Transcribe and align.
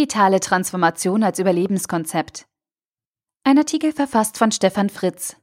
Digitale 0.00 0.40
Transformation 0.40 1.22
als 1.22 1.38
Überlebenskonzept. 1.38 2.46
Ein 3.44 3.58
Artikel 3.58 3.92
verfasst 3.92 4.38
von 4.38 4.50
Stefan 4.50 4.88
Fritz. 4.88 5.36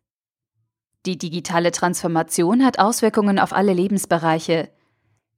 Die 1.05 1.15
digitale 1.15 1.71
Transformation 1.71 2.65
hat 2.65 2.79
Auswirkungen 2.79 3.38
auf 3.38 3.54
alle 3.54 3.73
Lebensbereiche. 3.73 4.70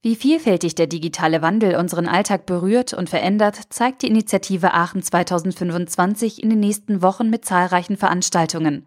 Wie 0.00 0.16
vielfältig 0.16 0.74
der 0.74 0.86
digitale 0.86 1.42
Wandel 1.42 1.76
unseren 1.76 2.08
Alltag 2.08 2.46
berührt 2.46 2.94
und 2.94 3.10
verändert, 3.10 3.60
zeigt 3.68 4.00
die 4.00 4.06
Initiative 4.06 4.72
Aachen 4.72 5.02
2025 5.02 6.42
in 6.42 6.48
den 6.48 6.60
nächsten 6.60 7.02
Wochen 7.02 7.28
mit 7.28 7.44
zahlreichen 7.44 7.98
Veranstaltungen. 7.98 8.86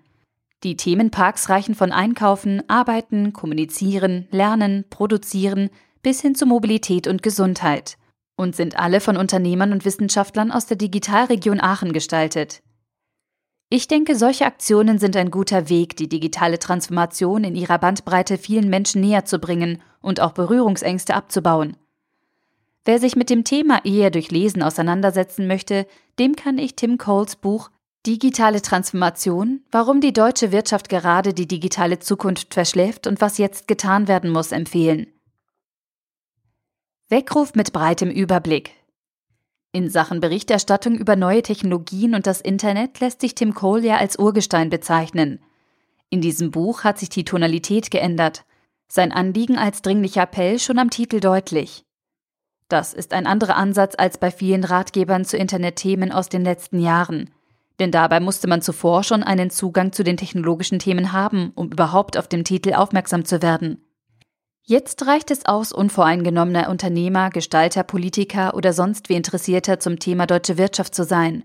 Die 0.63 0.77
Themenparks 0.77 1.49
reichen 1.49 1.75
von 1.75 1.91
Einkaufen, 1.91 2.67
Arbeiten, 2.67 3.33
Kommunizieren, 3.33 4.27
Lernen, 4.31 4.85
Produzieren 4.89 5.69
bis 6.01 6.21
hin 6.21 6.33
zu 6.33 6.47
Mobilität 6.47 7.05
und 7.05 7.21
Gesundheit 7.21 7.97
und 8.43 8.55
sind 8.55 8.77
alle 8.77 8.99
von 8.99 9.17
Unternehmern 9.17 9.71
und 9.73 9.85
Wissenschaftlern 9.85 10.51
aus 10.51 10.67
der 10.67 10.77
Digitalregion 10.77 11.59
Aachen 11.59 11.93
gestaltet. 11.93 12.61
Ich 13.69 13.87
denke, 13.87 14.15
solche 14.15 14.45
Aktionen 14.45 14.99
sind 14.99 15.17
ein 15.17 15.31
guter 15.31 15.67
Weg, 15.67 15.97
die 15.97 16.07
digitale 16.07 16.59
Transformation 16.59 17.43
in 17.43 17.55
ihrer 17.55 17.79
Bandbreite 17.79 18.37
vielen 18.37 18.69
Menschen 18.69 19.01
näher 19.01 19.25
zu 19.25 19.39
bringen 19.39 19.81
und 19.99 20.19
auch 20.19 20.33
Berührungsängste 20.33 21.15
abzubauen. 21.15 21.75
Wer 22.85 22.99
sich 22.99 23.15
mit 23.15 23.31
dem 23.31 23.43
Thema 23.45 23.83
eher 23.85 24.11
durch 24.11 24.29
Lesen 24.29 24.61
auseinandersetzen 24.61 25.47
möchte, 25.47 25.87
dem 26.19 26.35
kann 26.35 26.59
ich 26.59 26.75
Tim 26.75 26.99
Coles 26.99 27.35
Buch 27.35 27.71
Digitale 28.05 28.61
Transformation, 28.61 29.61
warum 29.71 30.01
die 30.01 30.11
deutsche 30.11 30.51
Wirtschaft 30.51 30.89
gerade 30.89 31.33
die 31.33 31.47
digitale 31.47 31.99
Zukunft 31.99 32.53
verschläft 32.53 33.07
und 33.07 33.21
was 33.21 33.37
jetzt 33.37 33.69
getan 33.69 34.09
werden 34.09 34.29
muss, 34.29 34.51
empfehlen. 34.51 35.07
Weckruf 37.13 37.53
mit 37.53 37.73
breitem 37.73 38.09
Überblick. 38.09 38.71
In 39.71 39.87
Sachen 39.87 40.19
Berichterstattung 40.19 40.95
über 40.95 41.15
neue 41.15 41.43
Technologien 41.43 42.15
und 42.15 42.25
das 42.25 42.41
Internet 42.41 43.01
lässt 43.01 43.21
sich 43.21 43.35
Tim 43.35 43.53
Cole 43.53 43.85
ja 43.85 43.97
als 43.97 44.17
Urgestein 44.17 44.71
bezeichnen. 44.71 45.39
In 46.09 46.21
diesem 46.21 46.49
Buch 46.49 46.83
hat 46.83 46.97
sich 46.97 47.09
die 47.09 47.23
Tonalität 47.23 47.91
geändert, 47.91 48.45
sein 48.87 49.11
Anliegen 49.11 49.59
als 49.59 49.83
dringlicher 49.83 50.23
Appell 50.23 50.57
schon 50.57 50.79
am 50.79 50.89
Titel 50.89 51.19
deutlich. 51.19 51.85
Das 52.67 52.95
ist 52.95 53.13
ein 53.13 53.27
anderer 53.27 53.57
Ansatz 53.57 53.93
als 53.95 54.17
bei 54.17 54.31
vielen 54.31 54.63
Ratgebern 54.63 55.23
zu 55.23 55.37
Internetthemen 55.37 56.11
aus 56.11 56.29
den 56.29 56.43
letzten 56.43 56.79
Jahren. 56.79 57.29
Denn 57.77 57.91
dabei 57.91 58.21
musste 58.21 58.47
man 58.47 58.63
zuvor 58.63 59.03
schon 59.03 59.21
einen 59.21 59.51
Zugang 59.51 59.91
zu 59.91 60.03
den 60.03 60.17
technologischen 60.17 60.79
Themen 60.79 61.11
haben, 61.11 61.51
um 61.53 61.67
überhaupt 61.67 62.17
auf 62.17 62.27
dem 62.27 62.43
Titel 62.43 62.73
aufmerksam 62.73 63.23
zu 63.23 63.43
werden. 63.43 63.83
Jetzt 64.65 65.05
reicht 65.05 65.29
es 65.29 65.45
aus, 65.45 65.73
unvoreingenommener 65.73 66.69
Unternehmer, 66.69 67.29
Gestalter, 67.29 67.83
Politiker 67.83 68.53
oder 68.55 68.71
sonst 68.71 69.09
wie 69.09 69.15
Interessierter 69.15 69.79
zum 69.79 69.99
Thema 69.99 70.25
deutsche 70.25 70.57
Wirtschaft 70.57 70.95
zu 70.95 71.03
sein. 71.03 71.43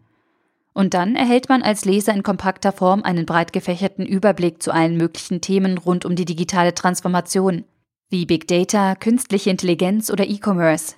Und 0.72 0.94
dann 0.94 1.16
erhält 1.16 1.48
man 1.48 1.62
als 1.62 1.84
Leser 1.84 2.14
in 2.14 2.22
kompakter 2.22 2.70
Form 2.70 3.02
einen 3.02 3.26
breit 3.26 3.52
gefächerten 3.52 4.06
Überblick 4.06 4.62
zu 4.62 4.72
allen 4.72 4.96
möglichen 4.96 5.40
Themen 5.40 5.78
rund 5.78 6.04
um 6.04 6.14
die 6.14 6.26
digitale 6.26 6.74
Transformation, 6.74 7.64
wie 8.08 8.24
Big 8.24 8.46
Data, 8.46 8.94
künstliche 8.94 9.50
Intelligenz 9.50 10.10
oder 10.10 10.24
E-Commerce. 10.28 10.94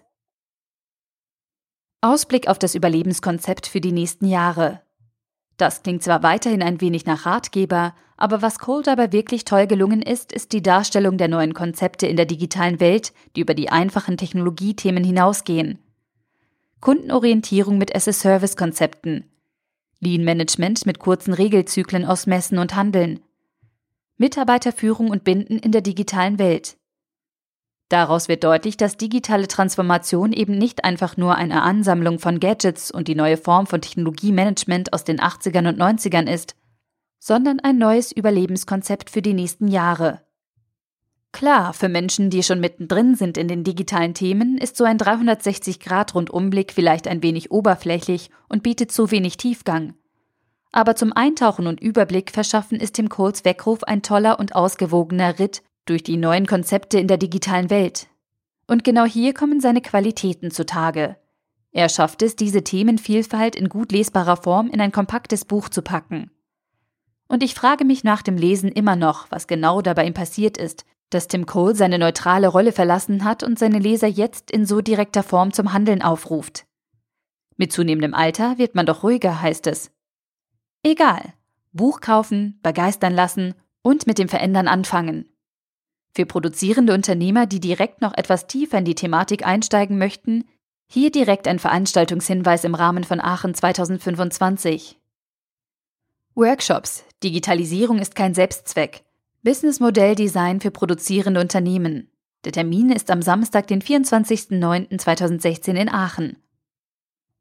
Ausblick 2.02 2.48
auf 2.48 2.58
das 2.58 2.74
Überlebenskonzept 2.74 3.66
für 3.66 3.80
die 3.80 3.92
nächsten 3.92 4.27
Jahre. 4.27 4.82
Das 5.61 5.83
klingt 5.83 6.03
zwar 6.03 6.22
weiterhin 6.22 6.62
ein 6.62 6.80
wenig 6.80 7.05
nach 7.05 7.27
Ratgeber, 7.27 7.94
aber 8.16 8.41
was 8.41 8.58
Cole 8.58 8.83
dabei 8.83 9.12
wirklich 9.12 9.44
toll 9.44 9.67
gelungen 9.67 10.00
ist, 10.00 10.33
ist 10.33 10.52
die 10.52 10.62
Darstellung 10.62 11.19
der 11.19 11.28
neuen 11.28 11.52
Konzepte 11.52 12.06
in 12.06 12.17
der 12.17 12.25
digitalen 12.25 12.80
Welt, 12.80 13.12
die 13.36 13.42
über 13.42 13.52
die 13.52 13.69
einfachen 13.69 14.17
Technologiethemen 14.17 15.05
hinausgehen. 15.05 15.78
Kundenorientierung 16.80 17.77
mit 17.77 17.94
as-a-Service-Konzepten, 17.94 19.30
Lean-Management 19.98 20.86
mit 20.86 20.98
kurzen 20.98 21.34
Regelzyklen 21.34 22.06
aus 22.06 22.27
Messen 22.27 22.57
und 22.57 22.74
Handeln, 22.74 23.20
Mitarbeiterführung 24.17 25.11
und 25.11 25.24
Binden 25.24 25.58
in 25.58 25.73
der 25.73 25.83
digitalen 25.83 26.39
Welt, 26.39 26.79
Daraus 27.90 28.28
wird 28.28 28.45
deutlich, 28.45 28.77
dass 28.77 28.96
digitale 28.96 29.48
Transformation 29.48 30.33
eben 30.33 30.56
nicht 30.56 30.84
einfach 30.84 31.17
nur 31.17 31.34
eine 31.34 31.62
Ansammlung 31.62 32.20
von 32.20 32.39
Gadgets 32.39 32.92
und 32.92 33.08
die 33.08 33.17
neue 33.17 33.36
Form 33.36 33.67
von 33.67 33.80
Technologiemanagement 33.80 34.92
aus 34.92 35.02
den 35.02 35.18
80ern 35.18 35.68
und 35.68 35.80
90ern 35.80 36.33
ist, 36.33 36.55
sondern 37.18 37.58
ein 37.58 37.78
neues 37.78 38.12
Überlebenskonzept 38.12 39.11
für 39.11 39.23
die 39.23 39.34
nächsten 39.34 39.67
Jahre. 39.67 40.20
Klar, 41.33 41.74
für 41.74 41.89
Menschen, 41.89 42.30
die 42.30 42.45
schon 42.45 42.61
mittendrin 42.61 43.17
sind 43.17 43.36
in 43.36 43.48
den 43.48 43.64
digitalen 43.64 44.14
Themen, 44.14 44.57
ist 44.57 44.77
so 44.77 44.84
ein 44.84 44.98
360-Grad-Rundumblick 44.98 46.72
vielleicht 46.72 47.08
ein 47.08 47.24
wenig 47.24 47.51
oberflächlich 47.51 48.30
und 48.48 48.62
bietet 48.62 48.92
zu 48.92 49.11
wenig 49.11 49.36
Tiefgang. 49.36 49.95
Aber 50.70 50.95
zum 50.95 51.12
Eintauchen 51.12 51.67
und 51.67 51.80
Überblick 51.80 52.30
verschaffen 52.30 52.78
ist 52.78 52.95
Tim 52.95 53.08
Coles 53.08 53.45
Weckruf 53.45 53.83
ein 53.83 54.02
toller 54.02 54.39
und 54.39 54.55
ausgewogener 54.55 55.40
Ritt 55.40 55.62
durch 55.86 56.02
die 56.02 56.17
neuen 56.17 56.46
Konzepte 56.46 56.98
in 56.98 57.08
der 57.08 57.17
digitalen 57.17 57.70
Welt. 57.70 58.08
Und 58.67 58.85
genau 58.85 59.05
hier 59.05 59.35
kommen 59.35 59.61
seine 59.61 59.80
Qualitäten 59.80 60.51
zutage. 60.51 61.17
Er 61.73 61.89
schafft 61.89 62.23
es, 62.23 62.36
diese 62.36 62.64
Themenvielfalt 62.64 63.57
in 63.57 63.68
gut 63.68 63.92
lesbarer 63.92 64.36
Form 64.36 64.69
in 64.69 64.80
ein 64.80 64.92
kompaktes 64.92 65.45
Buch 65.45 65.69
zu 65.69 65.83
packen. 65.83 66.30
Und 67.29 67.45
ich 67.45 67.55
frage 67.55 67.85
mich 67.85 68.02
nach 68.02 68.23
dem 68.23 68.36
Lesen 68.36 68.70
immer 68.70 68.96
noch, 68.96 69.30
was 69.30 69.46
genau 69.46 69.83
dabei 69.83 70.07
ihm 70.07 70.14
passiert 70.14 70.57
ist, 70.57 70.85
dass 71.11 71.29
Tim 71.29 71.46
Cole 71.46 71.74
seine 71.74 71.98
neutrale 71.98 72.48
Rolle 72.48 72.73
verlassen 72.73 73.24
hat 73.24 73.42
und 73.42 73.58
seine 73.58 73.79
Leser 73.79 74.08
jetzt 74.08 74.51
in 74.51 74.67
so 74.67 74.80
direkter 74.80 75.23
Form 75.23 75.52
zum 75.52 75.73
Handeln 75.73 76.02
aufruft. 76.02 76.67
Mit 77.57 77.73
zunehmendem 77.73 78.14
Alter 78.14 78.58
wird 78.58 78.74
man 78.74 78.86
doch 78.86 79.02
ruhiger, 79.02 79.40
heißt 79.40 79.67
es. 79.67 79.92
Egal. 80.83 81.35
Buch 81.73 82.01
kaufen, 82.01 82.58
begeistern 82.63 83.14
lassen 83.14 83.55
und 83.83 84.07
mit 84.07 84.19
dem 84.19 84.29
Verändern 84.29 84.67
anfangen. 84.67 85.30
Für 86.14 86.26
produzierende 86.26 86.92
Unternehmer, 86.92 87.46
die 87.46 87.60
direkt 87.60 88.00
noch 88.00 88.14
etwas 88.14 88.46
tiefer 88.46 88.78
in 88.78 88.84
die 88.84 88.94
Thematik 88.94 89.46
einsteigen 89.46 89.98
möchten, 89.98 90.44
hier 90.88 91.12
direkt 91.12 91.46
ein 91.46 91.60
Veranstaltungshinweis 91.60 92.64
im 92.64 92.74
Rahmen 92.74 93.04
von 93.04 93.20
Aachen 93.20 93.54
2025. 93.54 94.98
Workshops. 96.34 97.04
Digitalisierung 97.22 97.98
ist 97.98 98.16
kein 98.16 98.34
Selbstzweck. 98.34 99.04
Businessmodell-Design 99.42 100.60
für 100.60 100.70
produzierende 100.70 101.40
Unternehmen. 101.40 102.10
Der 102.44 102.52
Termin 102.52 102.90
ist 102.90 103.10
am 103.10 103.22
Samstag, 103.22 103.68
den 103.68 103.82
24.09.2016 103.82 105.74
in 105.74 105.88
Aachen. 105.88 106.36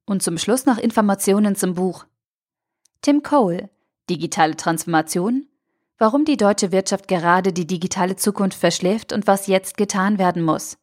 Und 0.06 0.22
zum 0.22 0.38
Schluss 0.38 0.66
noch 0.66 0.78
Informationen 0.78 1.56
zum 1.56 1.74
Buch. 1.74 2.06
Tim 3.02 3.24
Cole. 3.24 3.70
Digitale 4.10 4.56
Transformation, 4.56 5.48
Warum 6.02 6.24
die 6.24 6.38
deutsche 6.38 6.72
Wirtschaft 6.72 7.10
gerade 7.10 7.52
die 7.52 7.68
digitale 7.68 8.16
Zukunft 8.16 8.58
verschläft 8.58 9.12
und 9.12 9.28
was 9.28 9.48
jetzt 9.48 9.76
getan 9.76 10.18
werden 10.18 10.42
muss. 10.42 10.78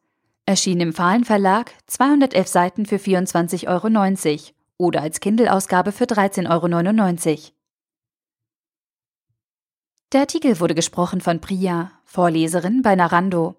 Erschien 0.45 0.79
im 0.79 0.93
Fahlen 0.93 1.23
Verlag, 1.23 1.71
211 1.87 2.47
Seiten 2.47 2.85
für 2.85 2.97
24,90 2.97 3.67
Euro 3.67 4.53
oder 4.77 5.01
als 5.01 5.19
Kindle-Ausgabe 5.19 5.91
für 5.91 6.03
13,99 6.03 7.29
Euro. 7.31 7.39
Der 10.13 10.21
Artikel 10.21 10.59
wurde 10.59 10.75
gesprochen 10.75 11.19
von 11.19 11.41
Priya, 11.41 11.91
Vorleserin 12.05 12.83
bei 12.83 12.95
Narando. 12.95 13.55